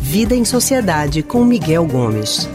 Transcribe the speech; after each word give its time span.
Vida 0.00 0.34
em 0.34 0.44
Sociedade 0.44 1.22
com 1.22 1.44
Miguel 1.44 1.86
Gomes. 1.86 2.48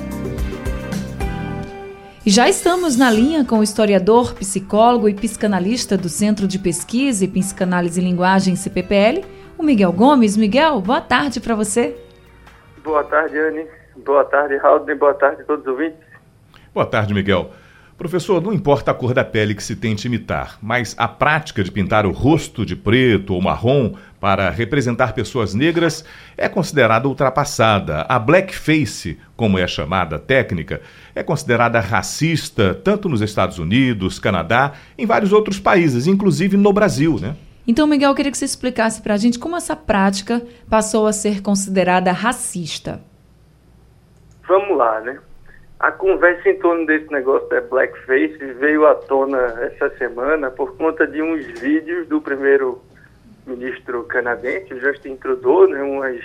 E 2.25 2.29
já 2.29 2.49
estamos 2.49 2.97
na 2.97 3.09
linha 3.09 3.45
com 3.45 3.59
o 3.59 3.63
historiador, 3.63 4.33
psicólogo 4.33 5.07
e 5.07 5.13
psicanalista 5.13 5.95
do 5.95 6.09
Centro 6.09 6.47
de 6.47 6.59
Pesquisa 6.59 7.23
e 7.23 7.27
Psicanálise 7.27 8.01
e 8.01 8.03
Linguagem 8.03 8.55
CPPL, 8.55 9.23
o 9.57 9.63
Miguel 9.63 9.93
Gomes. 9.93 10.35
Miguel, 10.35 10.81
boa 10.81 10.99
tarde 10.99 11.39
para 11.39 11.55
você. 11.55 11.95
Boa 12.83 13.03
tarde, 13.03 13.37
Anne. 13.37 13.65
Boa 14.03 14.25
tarde, 14.25 14.57
Raul. 14.57 14.85
Boa 14.97 15.13
tarde 15.13 15.43
a 15.43 15.45
todos 15.45 15.65
os 15.65 15.71
ouvintes. 15.71 15.99
Boa 16.73 16.85
tarde, 16.85 17.13
Miguel. 17.13 17.51
Professor, 17.97 18.41
não 18.41 18.51
importa 18.51 18.91
a 18.91 18.93
cor 18.93 19.13
da 19.13 19.23
pele 19.23 19.55
que 19.55 19.63
se 19.63 19.73
tente 19.73 20.07
imitar, 20.07 20.59
mas 20.61 20.93
a 20.97 21.07
prática 21.07 21.63
de 21.63 21.71
pintar 21.71 22.05
o 22.05 22.11
rosto 22.11 22.65
de 22.65 22.75
preto 22.75 23.33
ou 23.33 23.41
marrom 23.41 23.93
para 24.19 24.49
representar 24.49 25.13
pessoas 25.13 25.53
negras 25.53 26.03
é 26.35 26.49
considerada 26.49 27.07
ultrapassada. 27.07 28.01
A 28.09 28.19
blackface, 28.19 29.17
como 29.37 29.57
é 29.57 29.65
chamada 29.65 30.19
técnica, 30.19 30.81
é 31.15 31.23
considerada 31.23 31.79
racista 31.79 32.73
tanto 32.73 33.07
nos 33.07 33.21
Estados 33.21 33.59
Unidos, 33.59 34.19
Canadá, 34.19 34.73
em 34.97 35.05
vários 35.05 35.31
outros 35.31 35.57
países, 35.57 36.05
inclusive 36.05 36.57
no 36.57 36.73
Brasil, 36.73 37.17
né? 37.17 37.33
Então, 37.65 37.87
Miguel, 37.87 38.11
eu 38.11 38.15
queria 38.15 38.31
que 38.31 38.37
você 38.37 38.45
explicasse 38.45 39.01
para 39.01 39.13
a 39.13 39.17
gente 39.17 39.39
como 39.39 39.55
essa 39.55 39.75
prática 39.75 40.45
passou 40.69 41.07
a 41.07 41.13
ser 41.13 41.41
considerada 41.41 42.11
racista. 42.11 43.01
Vamos 44.45 44.77
lá, 44.77 44.99
né? 44.99 45.17
A 45.79 45.91
conversa 45.91 46.49
em 46.49 46.57
torno 46.59 46.85
desse 46.85 47.11
negócio 47.11 47.47
da 47.49 47.61
blackface 47.61 48.37
veio 48.37 48.87
à 48.87 48.95
tona 48.95 49.37
essa 49.61 49.89
semana 49.97 50.49
por 50.49 50.75
conta 50.77 51.05
de 51.05 51.21
uns 51.21 51.45
vídeos 51.59 52.07
do 52.07 52.21
primeiro 52.21 52.81
ministro 53.45 54.03
canadense, 54.05 54.79
Justin 54.79 55.17
Trudeau, 55.17 55.67
né, 55.67 55.81
umas 55.81 56.19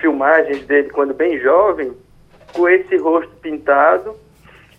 filmagens 0.00 0.66
dele 0.66 0.90
quando 0.90 1.14
bem 1.14 1.38
jovem, 1.38 1.96
com 2.52 2.68
esse 2.68 2.96
rosto 2.96 3.34
pintado, 3.36 4.14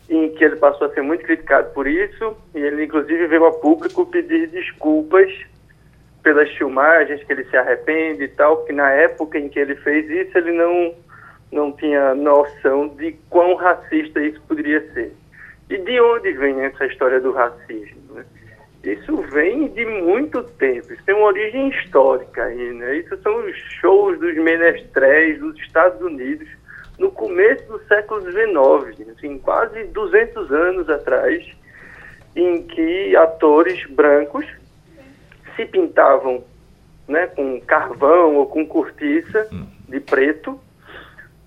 em 0.10 0.30
que 0.30 0.44
ele 0.44 0.56
passou 0.58 0.88
a 0.88 0.94
ser 0.94 1.02
muito 1.02 1.24
criticado 1.24 1.74
por 1.74 1.88
isso, 1.88 2.36
e 2.54 2.60
ele 2.60 2.86
inclusive 2.86 3.28
veio 3.28 3.46
a 3.46 3.52
público 3.52 4.06
pedir 4.06 4.48
desculpas 4.48 5.32
pelas 6.22 6.50
filmagens, 6.52 7.24
que 7.24 7.32
ele 7.32 7.46
se 7.46 7.58
arrepende 7.58 8.24
e 8.24 8.28
tal, 8.28 8.58
porque 8.58 8.74
na 8.74 8.92
época 8.92 9.40
em 9.40 9.50
que 9.50 9.60
ele 9.60 9.76
fez 9.78 10.10
isso, 10.10 10.38
ele 10.38 10.52
não, 10.52 10.94
não 11.52 11.72
tinha 11.72 12.14
noção 12.16 12.90
de 12.90 13.14
quão 13.30 13.56
racista 13.56 14.22
isso 14.22 14.42
poderia 14.48 14.82
ser. 14.94 15.14
E 15.70 15.78
de 15.78 16.00
onde 16.00 16.32
vem 16.34 16.62
essa 16.62 16.86
história 16.86 17.20
do 17.20 17.32
racismo? 17.32 18.14
Né? 18.14 18.26
Isso 18.84 19.18
vem 19.34 19.68
de 19.68 19.86
muito 19.86 20.44
tempo, 20.44 20.94
isso 20.94 21.04
tem 21.06 21.16
uma 21.16 21.28
origem 21.28 21.70
histórica 21.70 22.44
aí, 22.44 22.74
né? 22.74 22.98
Isso 22.98 23.18
são 23.22 23.46
os 23.46 23.56
shows 23.82 24.18
dos 24.20 24.36
menestréis 24.36 25.40
dos 25.40 25.60
Estados 25.60 26.02
Unidos 26.02 26.48
no 26.98 27.12
começo 27.12 27.64
do 27.68 27.80
século 27.86 28.22
XIX, 28.22 29.10
assim, 29.10 29.38
quase 29.40 29.84
200 29.86 30.52
anos 30.52 30.90
atrás, 30.90 31.46
em 32.36 32.64
que 32.64 33.16
atores 33.16 33.86
brancos 33.90 34.46
se 35.56 35.66
pintavam 35.66 36.44
né, 37.08 37.28
com 37.28 37.60
carvão 37.62 38.36
ou 38.36 38.46
com 38.46 38.66
cortiça 38.66 39.48
hum. 39.52 39.66
de 39.88 40.00
preto 40.00 40.60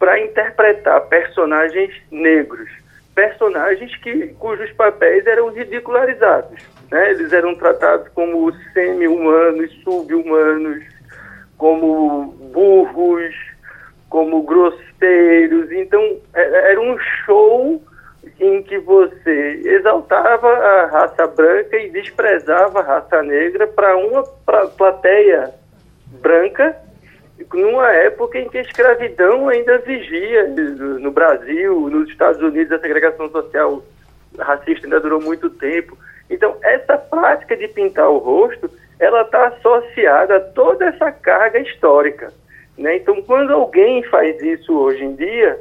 para 0.01 0.19
interpretar 0.19 1.03
personagens 1.03 1.95
negros, 2.11 2.71
personagens 3.15 3.95
que, 3.97 4.29
cujos 4.39 4.73
papéis 4.73 5.27
eram 5.27 5.51
ridicularizados. 5.51 6.59
Né? 6.91 7.11
Eles 7.11 7.33
eram 7.35 7.55
tratados 7.55 8.09
como 8.15 8.51
semi-humanos, 8.73 9.71
sub-humanos, 9.85 10.83
como 11.59 12.33
burros, 12.51 13.35
como 14.09 14.43
grosseiros. 14.43 15.71
Então, 15.71 16.03
é, 16.33 16.41
é, 16.41 16.73
era 16.73 16.81
um 16.81 16.99
show 17.27 17.83
em 18.41 18.63
que 18.63 18.79
você 18.79 19.61
exaltava 19.67 20.49
a 20.49 20.87
raça 20.87 21.27
branca 21.27 21.77
e 21.77 21.91
desprezava 21.91 22.81
a 22.81 22.83
raça 22.83 23.23
negra 23.23 23.67
para 23.67 23.95
uma 23.99 24.23
plateia 24.79 25.53
branca, 26.23 26.75
numa 27.53 27.91
época 27.91 28.39
em 28.39 28.49
que 28.49 28.59
a 28.59 28.63
escravidão 28.63 29.49
ainda 29.49 29.79
vigia 29.79 30.49
no 30.49 31.11
Brasil, 31.11 31.89
nos 31.89 32.09
Estados 32.09 32.41
Unidos, 32.43 32.73
a 32.73 32.79
segregação 32.79 33.31
social 33.31 33.83
racista 34.39 34.87
ainda 34.87 35.01
durou 35.01 35.21
muito 35.21 35.51
tempo. 35.51 35.97
Então, 36.29 36.57
essa 36.63 36.97
prática 36.97 37.57
de 37.57 37.69
pintar 37.69 38.09
o 38.09 38.19
rosto, 38.19 38.71
ela 38.99 39.23
está 39.23 39.49
associada 39.49 40.37
a 40.37 40.41
toda 40.41 40.87
essa 40.87 41.11
carga 41.11 41.59
histórica. 41.59 42.33
Né? 42.79 42.97
Então, 42.97 43.21
quando 43.23 43.53
alguém 43.53 44.03
faz 44.05 44.41
isso 44.43 44.73
hoje 44.73 45.05
em 45.05 45.15
dia, 45.15 45.59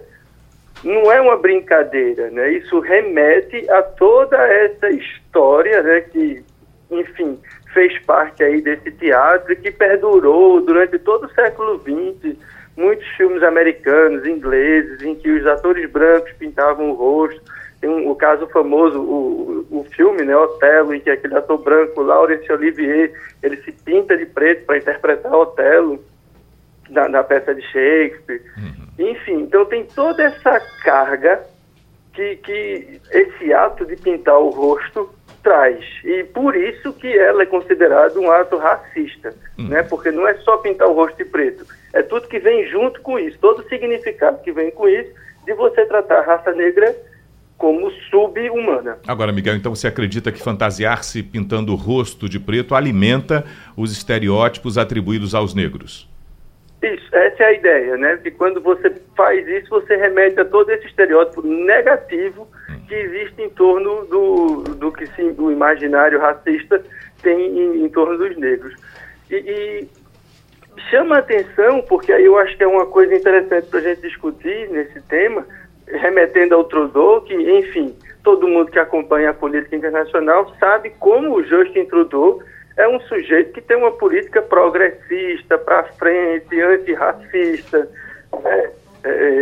não 0.83 1.11
é 1.11 1.19
uma 1.19 1.37
brincadeira, 1.37 2.29
né? 2.29 2.51
Isso 2.53 2.79
remete 2.79 3.69
a 3.69 3.81
toda 3.81 4.37
essa 4.37 4.89
história, 4.89 5.83
né? 5.83 6.01
Que, 6.01 6.43
enfim, 6.89 7.37
fez 7.73 7.97
parte 8.05 8.43
aí 8.43 8.61
desse 8.61 8.91
teatro 8.91 9.55
que 9.55 9.71
perdurou 9.71 10.61
durante 10.61 10.97
todo 10.99 11.25
o 11.25 11.33
século 11.33 11.79
XX. 11.79 12.37
Muitos 12.75 13.07
filmes 13.09 13.43
americanos, 13.43 14.25
ingleses, 14.25 15.01
em 15.01 15.15
que 15.15 15.29
os 15.29 15.45
atores 15.45 15.89
brancos 15.89 16.31
pintavam 16.33 16.89
o 16.89 16.93
rosto, 16.93 17.41
tem 17.81 17.89
um, 17.89 18.09
o 18.09 18.15
caso 18.15 18.47
famoso, 18.47 18.99
o, 18.99 19.65
o 19.69 19.83
filme, 19.95 20.23
né, 20.23 20.35
Otelo, 20.35 20.93
em 20.93 20.99
que 20.99 21.09
aquele 21.09 21.35
ator 21.35 21.57
branco, 21.57 22.01
Laurence 22.01 22.51
Olivier, 22.51 23.13
ele 23.41 23.57
se 23.57 23.71
pinta 23.71 24.17
de 24.17 24.25
preto 24.25 24.65
para 24.65 24.77
interpretar 24.77 25.33
Otelo 25.33 26.03
na, 26.89 27.07
na, 27.07 27.23
peça 27.23 27.53
de 27.53 27.61
Shakespeare. 27.61 28.41
Uhum. 28.57 29.09
Enfim, 29.11 29.41
então 29.43 29.65
tem 29.65 29.85
toda 29.85 30.23
essa 30.23 30.59
carga 30.83 31.41
que, 32.13 32.35
que 32.37 33.01
esse 33.11 33.53
ato 33.53 33.85
de 33.85 33.95
pintar 33.95 34.39
o 34.39 34.49
rosto 34.49 35.09
traz. 35.43 35.83
E 36.03 36.23
por 36.23 36.55
isso 36.55 36.93
que 36.93 37.07
ela 37.17 37.43
é 37.43 37.45
considerada 37.45 38.19
um 38.19 38.31
ato 38.31 38.57
racista, 38.57 39.33
uhum. 39.57 39.67
né? 39.67 39.83
Porque 39.83 40.11
não 40.11 40.27
é 40.27 40.35
só 40.35 40.57
pintar 40.57 40.87
o 40.87 40.93
rosto 40.93 41.17
de 41.17 41.25
preto, 41.25 41.65
é 41.93 42.01
tudo 42.01 42.27
que 42.27 42.39
vem 42.39 42.67
junto 42.67 43.01
com 43.01 43.17
isso, 43.17 43.37
todo 43.39 43.59
o 43.59 43.69
significado 43.69 44.41
que 44.41 44.51
vem 44.51 44.71
com 44.71 44.87
isso 44.87 45.11
de 45.45 45.53
você 45.53 45.85
tratar 45.85 46.19
a 46.19 46.25
raça 46.25 46.51
negra 46.51 46.95
como 47.57 47.91
sub-humana. 48.09 48.97
Agora, 49.05 49.33
Miguel, 49.33 49.55
então 49.55 49.75
você 49.75 49.87
acredita 49.87 50.31
que 50.31 50.41
fantasiar-se 50.41 51.21
pintando 51.21 51.73
o 51.73 51.75
rosto 51.75 52.29
de 52.29 52.39
preto 52.39 52.73
alimenta 52.73 53.45
os 53.75 53.91
estereótipos 53.91 54.77
atribuídos 54.77 55.35
aos 55.35 55.53
negros? 55.53 56.09
Isso, 56.81 57.13
essa 57.13 57.43
é 57.43 57.45
a 57.47 57.53
ideia, 57.53 57.97
né? 57.97 58.17
Que 58.23 58.31
quando 58.31 58.61
você 58.61 58.89
faz 59.15 59.45
isso, 59.45 59.69
você 59.69 59.97
remete 59.97 60.39
a 60.39 60.45
todo 60.45 60.69
esse 60.69 60.87
estereótipo 60.87 61.45
negativo 61.45 62.47
que 62.89 62.95
existe 62.95 63.41
em 63.43 63.49
torno 63.51 64.05
do, 64.07 64.63
do 64.63 64.91
que 64.91 65.05
o 65.37 65.51
imaginário 65.51 66.19
racista 66.19 66.83
tem 67.21 67.39
em, 67.39 67.85
em 67.85 67.89
torno 67.89 68.17
dos 68.17 68.35
negros. 68.35 68.73
E, 69.29 69.35
e 69.35 69.87
chama 70.89 71.19
atenção, 71.19 71.81
porque 71.83 72.11
aí 72.11 72.25
eu 72.25 72.37
acho 72.37 72.57
que 72.57 72.63
é 72.63 72.67
uma 72.67 72.87
coisa 72.87 73.13
interessante 73.13 73.67
para 73.67 73.79
a 73.79 73.83
gente 73.83 74.01
discutir 74.01 74.69
nesse 74.71 74.99
tema, 75.03 75.45
remetendo 75.87 76.55
ao 76.55 76.63
Trudeau, 76.63 77.21
que, 77.21 77.35
enfim, 77.35 77.95
todo 78.23 78.47
mundo 78.47 78.71
que 78.71 78.79
acompanha 78.79 79.29
a 79.29 79.33
política 79.33 79.75
internacional 79.75 80.51
sabe 80.59 80.89
como 80.99 81.35
o 81.35 81.43
Justin 81.43 81.85
Trudeau 81.85 82.41
é 82.75 82.87
um 82.87 82.99
sujeito 83.01 83.51
que 83.51 83.61
tem 83.61 83.77
uma 83.77 83.91
política 83.91 84.41
progressista, 84.41 85.57
para 85.57 85.83
frente, 85.83 86.59
antirracista, 86.59 87.87
é, 88.45 88.69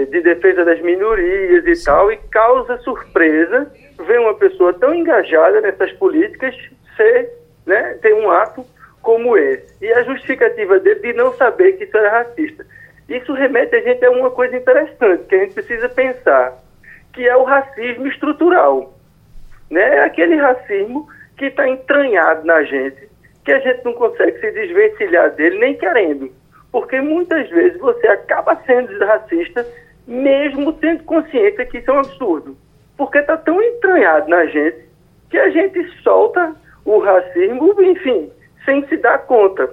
de 0.10 0.22
defesa 0.22 0.64
das 0.64 0.82
minorias 0.82 1.66
e 1.66 1.84
tal, 1.84 2.12
e 2.12 2.18
causa 2.32 2.78
surpresa 2.80 3.72
ver 4.06 4.20
uma 4.20 4.36
pessoa 4.36 4.74
tão 4.74 4.94
engajada 4.94 5.62
nessas 5.62 5.92
políticas 5.94 6.56
ser, 6.96 7.30
né, 7.66 7.98
ter 8.02 8.14
um 8.14 8.30
ato 8.30 8.66
como 9.02 9.38
esse. 9.38 9.84
E 9.84 9.92
a 9.94 10.04
justificativa 10.04 10.80
dele 10.80 11.00
de 11.00 11.14
não 11.14 11.34
saber 11.34 11.74
que 11.74 11.86
isso 11.86 11.98
era 11.98 12.24
racista. 12.24 12.66
Isso 13.08 13.34
remete 13.34 13.76
a 13.76 13.82
gente 13.82 14.06
a 14.06 14.12
uma 14.12 14.30
coisa 14.30 14.58
interessante 14.58 15.24
que 15.26 15.36
a 15.36 15.40
gente 15.40 15.54
precisa 15.54 15.88
pensar, 15.88 16.54
que 17.14 17.28
é 17.28 17.36
o 17.36 17.44
racismo 17.44 18.06
estrutural. 18.08 18.94
Né? 19.72 19.98
É 19.98 20.04
aquele 20.04 20.36
racismo 20.36 21.08
que 21.38 21.46
está 21.46 21.68
entranhado 21.68 22.46
na 22.46 22.64
gente, 22.64 23.08
que 23.46 23.52
a 23.52 23.60
gente 23.60 23.86
não 23.86 23.94
consegue 23.94 24.40
se 24.40 24.52
desvencilhar 24.52 25.32
dele 25.32 25.58
nem 25.58 25.78
querendo. 25.78 26.32
Porque 26.72 27.00
muitas 27.02 27.50
vezes 27.50 27.80
você 27.80 28.08
acaba 28.08 28.56
sendo 28.66 28.98
racista, 29.06 29.66
mesmo 30.06 30.74
tendo 30.74 31.04
consciência 31.04 31.66
que 31.66 31.78
isso 31.78 31.92
é 31.92 31.94
um 31.94 32.00
absurdo. 32.00 32.58
Porque 32.98 33.20
está 33.20 33.38
tão 33.38 33.62
entranhado 33.62 34.30
na 34.30 34.46
gente 34.46 34.78
que 35.30 35.38
a 35.38 35.50
gente 35.50 35.84
solta 36.02 36.56
o 36.86 37.00
racismo, 37.00 37.76
enfim, 37.82 38.32
sem 38.66 38.86
se 38.88 38.98
dar 38.98 39.20
conta. 39.20 39.70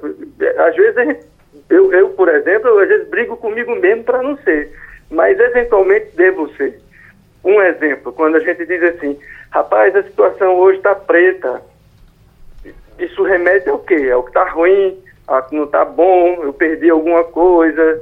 Às 0.59 0.77
vezes 0.77 1.27
eu, 1.69 1.93
eu, 1.93 2.11
por 2.11 2.29
exemplo, 2.29 2.79
às 2.79 2.89
vezes 2.89 3.09
brigo 3.09 3.37
comigo 3.37 3.75
mesmo 3.77 4.05
para 4.05 4.23
não 4.23 4.37
ser, 4.39 4.71
mas 5.11 5.39
eventualmente 5.39 6.15
devo 6.17 6.49
ser. 6.57 6.81
Um 7.45 7.61
exemplo, 7.61 8.13
quando 8.13 8.37
a 8.37 8.41
gente 8.41 8.65
diz 8.67 8.83
assim, 8.83 9.19
rapaz, 9.51 9.95
a 9.95 10.03
situação 10.03 10.57
hoje 10.57 10.79
está 10.79 10.95
preta, 10.95 11.63
isso 12.99 13.23
remete 13.23 13.69
ao 13.69 13.79
quê? 13.79 14.11
Ao 14.11 14.23
que 14.23 14.31
está 14.31 14.49
ruim, 14.49 14.99
ah, 15.27 15.47
não 15.53 15.65
está 15.65 15.85
bom, 15.85 16.43
eu 16.43 16.53
perdi 16.53 16.91
alguma 16.91 17.25
coisa. 17.25 18.01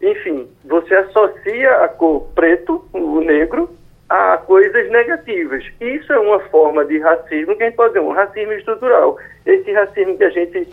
Enfim, 0.00 0.48
você 0.64 0.94
associa 0.94 1.84
a 1.84 1.88
cor 1.88 2.28
preto, 2.34 2.84
o 2.92 3.20
negro, 3.20 3.70
a 4.08 4.38
coisas 4.38 4.90
negativas. 4.90 5.64
Isso 5.80 6.12
é 6.12 6.18
uma 6.18 6.40
forma 6.48 6.84
de 6.84 6.98
racismo 6.98 7.56
que 7.56 7.62
a 7.62 7.66
gente 7.66 7.76
pode 7.76 7.94
dizer, 7.94 8.04
um 8.04 8.12
racismo 8.12 8.52
estrutural. 8.52 9.18
Esse 9.44 9.72
racismo 9.72 10.16
que 10.16 10.24
a 10.24 10.30
gente 10.30 10.68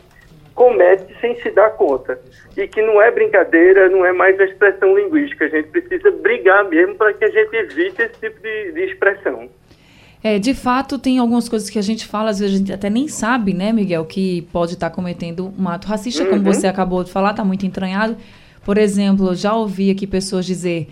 comete 0.55 1.15
sem 1.21 1.39
se 1.41 1.51
dar 1.51 1.69
conta. 1.71 2.19
E 2.57 2.67
que 2.67 2.81
não 2.81 2.99
é 3.01 3.11
brincadeira, 3.11 3.89
não 3.89 4.05
é 4.05 4.11
mais 4.11 4.39
a 4.39 4.45
expressão 4.45 4.97
linguística. 4.97 5.45
A 5.45 5.49
gente 5.49 5.69
precisa 5.69 6.09
brigar 6.09 6.65
mesmo 6.65 6.95
para 6.95 7.13
que 7.13 7.25
a 7.25 7.29
gente 7.29 7.55
evite 7.55 8.01
esse 8.01 8.19
tipo 8.19 8.41
de, 8.41 8.71
de 8.71 8.83
expressão. 8.85 9.49
É, 10.27 10.39
de 10.39 10.53
fato, 10.53 10.99
tem 10.99 11.19
algumas 11.19 11.47
coisas 11.47 11.69
que 11.69 11.79
a 11.79 11.81
gente 11.81 12.05
fala, 12.05 12.31
às 12.31 12.39
vezes 12.39 12.55
a 12.55 12.57
gente 12.57 12.73
até 12.73 12.89
nem 12.89 13.07
sabe, 13.07 13.53
né, 13.53 13.71
Miguel, 13.71 14.03
que 14.03 14.41
pode 14.51 14.73
estar 14.73 14.89
tá 14.89 14.95
cometendo 14.95 15.53
um 15.57 15.69
ato 15.69 15.87
racista, 15.87 16.21
uhum. 16.23 16.31
como 16.31 16.43
você 16.43 16.67
acabou 16.67 17.01
de 17.01 17.09
falar, 17.09 17.31
está 17.31 17.45
muito 17.45 17.65
entranhado. 17.65 18.17
Por 18.65 18.77
exemplo, 18.77 19.33
já 19.33 19.55
ouvi 19.55 19.89
aqui 19.89 20.05
pessoas 20.05 20.45
dizer 20.45 20.89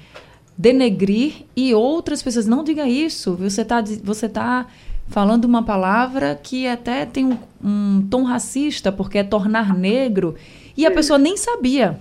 denegrir 0.57 1.43
e 1.53 1.73
outras 1.73 2.23
pessoas 2.23 2.47
não 2.47 2.63
diga 2.63 2.87
isso. 2.87 3.35
Você 3.35 3.63
está 3.63 3.83
você 4.01 4.29
tá 4.29 4.67
falando 5.09 5.43
uma 5.43 5.63
palavra 5.63 6.39
que 6.41 6.65
até 6.65 7.05
tem 7.05 7.25
um, 7.25 7.37
um, 7.61 8.07
tom 8.09 8.23
racista, 8.23 8.89
porque 8.89 9.17
é 9.17 9.23
tornar 9.25 9.73
negro, 9.73 10.35
e 10.77 10.85
a 10.85 10.91
pessoa 10.91 11.19
nem 11.19 11.35
sabia 11.35 11.99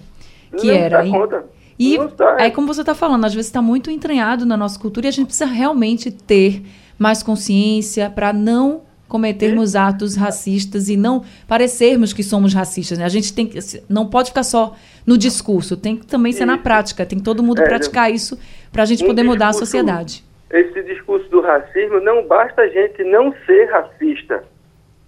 que 0.57 0.69
não 0.69 0.75
era. 0.75 1.05
Conta. 1.05 1.45
E 1.77 1.99
aí, 2.39 2.53
como 2.53 2.69
você 2.69 2.83
está 2.83 2.95
falando, 2.95 3.25
às 3.25 3.35
vezes 3.35 3.49
está 3.49 3.61
muito 3.61 3.91
entranhado 3.91 4.47
na 4.47 4.57
nossa 4.57 4.79
cultura 4.79 5.07
e 5.07 5.09
a 5.09 5.13
gente 5.13 5.27
precisa 5.27 5.47
realmente 5.47 6.13
ter 6.13 6.63
mais 6.99 7.23
consciência 7.23 8.11
para 8.11 8.33
não 8.33 8.83
cometermos 9.09 9.77
atos 9.77 10.17
racistas 10.17 10.89
e 10.89 10.97
não 10.97 11.25
parecermos 11.47 12.13
que 12.13 12.23
somos 12.23 12.53
racistas. 12.53 12.99
Né? 12.99 13.05
A 13.05 13.09
gente 13.09 13.33
tem 13.33 13.47
que, 13.47 13.59
não 13.89 14.09
pode 14.09 14.31
ficar 14.31 14.43
só 14.43 14.75
no 15.07 15.17
discurso, 15.17 15.77
tem 15.77 15.97
que 15.97 16.07
também 16.07 16.33
ser 16.33 16.47
na 16.47 16.59
prática, 16.59 17.07
tem 17.07 17.19
que 17.19 17.25
todo 17.25 17.43
mundo 17.43 17.61
é, 17.61 17.65
praticar 17.65 18.11
isso 18.11 18.39
para 18.73 18.83
a 18.83 18.87
gente 18.87 19.05
um 19.05 19.07
poder 19.07 19.23
discurso, 19.23 19.39
mudar 19.39 19.49
a 19.51 19.53
sociedade. 19.53 20.25
Esse 20.51 20.83
discurso 20.83 21.29
do 21.31 21.41
racismo, 21.41 22.01
não 22.01 22.27
basta 22.27 22.63
a 22.63 22.69
gente 22.69 23.05
não 23.05 23.35
ser 23.47 23.67
racista. 23.67 24.43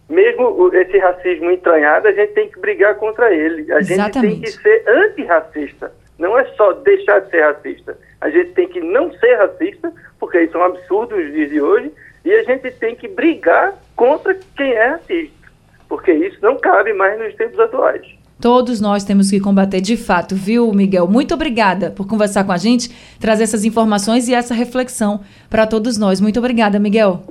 Mesmo 0.08 0.70
esse 0.72 0.98
racismo 0.98 1.50
entranhado, 1.50 2.06
a 2.06 2.12
gente 2.12 2.32
tem 2.32 2.48
que 2.48 2.60
brigar 2.60 2.94
contra 2.96 3.34
ele. 3.34 3.72
A 3.72 3.78
Exatamente. 3.78 4.34
gente 4.34 4.40
tem 4.40 4.40
que 4.40 4.50
ser 4.62 4.84
antirracista. 4.88 5.92
Não 6.18 6.38
é 6.38 6.44
só 6.54 6.72
deixar 6.74 7.20
de 7.20 7.30
ser 7.30 7.42
racista. 7.42 7.98
A 8.20 8.30
gente 8.30 8.52
tem 8.52 8.68
que 8.68 8.80
não 8.80 9.12
ser 9.18 9.34
racista, 9.34 9.92
porque 10.36 10.44
isso 10.44 10.56
é 10.56 10.60
um 10.60 10.64
absurdo 10.64 11.16
nos 11.16 11.32
dias 11.32 11.50
de 11.50 11.60
hoje, 11.60 11.92
e 12.24 12.32
a 12.32 12.42
gente 12.42 12.70
tem 12.72 12.94
que 12.94 13.08
brigar 13.08 13.74
contra 13.94 14.36
quem 14.56 14.70
é 14.72 14.88
racista, 14.88 15.48
porque 15.88 16.12
isso 16.12 16.36
não 16.42 16.58
cabe 16.58 16.92
mais 16.92 17.18
nos 17.18 17.34
tempos 17.34 17.58
atuais. 17.58 18.02
Todos 18.38 18.80
nós 18.82 19.02
temos 19.02 19.30
que 19.30 19.40
combater 19.40 19.80
de 19.80 19.96
fato, 19.96 20.34
viu, 20.34 20.70
Miguel? 20.74 21.06
Muito 21.06 21.32
obrigada 21.32 21.90
por 21.90 22.06
conversar 22.06 22.44
com 22.44 22.52
a 22.52 22.58
gente, 22.58 22.90
trazer 23.18 23.44
essas 23.44 23.64
informações 23.64 24.28
e 24.28 24.34
essa 24.34 24.52
reflexão 24.52 25.20
para 25.48 25.66
todos 25.66 25.96
nós. 25.96 26.20
Muito 26.20 26.38
obrigada, 26.38 26.78
Miguel. 26.78 27.22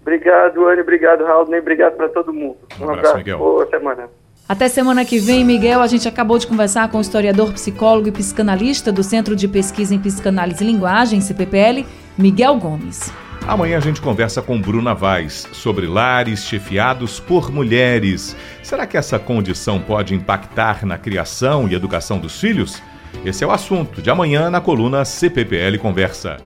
Obrigado, 0.00 0.66
Anne. 0.66 0.80
Obrigado, 0.80 1.24
Raul. 1.24 1.42
Obrigado 1.42 1.96
para 1.96 2.08
todo 2.08 2.32
mundo. 2.32 2.56
Um, 2.80 2.86
um 2.86 2.90
abraço, 2.90 3.18
Miguel. 3.18 3.38
Boa 3.38 3.66
semana. 3.68 4.08
Até 4.48 4.66
semana 4.68 5.04
que 5.04 5.18
vem, 5.18 5.44
Miguel. 5.44 5.82
A 5.82 5.86
gente 5.86 6.08
acabou 6.08 6.38
de 6.38 6.46
conversar 6.46 6.90
com 6.90 6.96
o 6.96 7.02
historiador, 7.02 7.52
psicólogo 7.52 8.08
e 8.08 8.12
psicanalista 8.12 8.90
do 8.90 9.02
Centro 9.02 9.36
de 9.36 9.46
Pesquisa 9.46 9.94
em 9.94 9.98
Psicanálise 9.98 10.64
e 10.64 10.66
Linguagem, 10.66 11.20
CPPL, 11.20 11.84
Miguel 12.18 12.58
Gomes. 12.58 13.12
Amanhã 13.46 13.78
a 13.78 13.80
gente 13.80 14.00
conversa 14.00 14.42
com 14.42 14.60
Bruna 14.60 14.92
Vaz 14.92 15.46
sobre 15.52 15.86
lares 15.86 16.44
chefiados 16.44 17.20
por 17.20 17.52
mulheres. 17.52 18.36
Será 18.60 18.88
que 18.88 18.96
essa 18.96 19.20
condição 19.20 19.80
pode 19.80 20.16
impactar 20.16 20.84
na 20.84 20.98
criação 20.98 21.68
e 21.68 21.74
educação 21.74 22.18
dos 22.18 22.40
filhos? 22.40 22.82
Esse 23.24 23.44
é 23.44 23.46
o 23.46 23.52
assunto 23.52 24.02
de 24.02 24.10
amanhã 24.10 24.50
na 24.50 24.60
coluna 24.60 25.04
CPPL 25.04 25.78
Conversa. 25.80 26.36